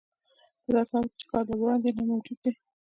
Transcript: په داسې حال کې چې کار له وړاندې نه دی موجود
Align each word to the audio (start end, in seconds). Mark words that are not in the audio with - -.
په 0.63 0.69
داسې 0.75 0.91
حال 0.95 1.05
کې 1.09 1.15
چې 1.19 1.25
کار 1.31 1.43
له 1.49 1.55
وړاندې 1.57 1.89
نه 1.89 1.93
دی 1.95 2.03
موجود 2.09 2.41